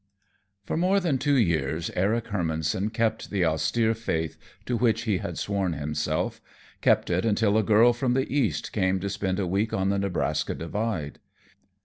For 0.65 0.75
more 0.77 0.99
than 0.99 1.19
two 1.19 1.35
years 1.37 1.91
Eric 1.95 2.29
Hermannson 2.29 2.89
kept 2.91 3.29
the 3.29 3.45
austere 3.45 3.93
faith 3.93 4.35
to 4.65 4.75
which 4.75 5.03
he 5.03 5.19
had 5.19 5.37
sworn 5.37 5.73
himself, 5.73 6.41
kept 6.81 7.11
it 7.11 7.23
until 7.23 7.55
a 7.55 7.61
girl 7.61 7.93
from 7.93 8.15
the 8.15 8.25
East 8.35 8.71
came 8.73 8.99
to 9.01 9.09
spend 9.11 9.37
a 9.37 9.45
week 9.45 9.73
on 9.75 9.89
the 9.89 9.99
Nebraska 9.99 10.55
Divide. 10.55 11.19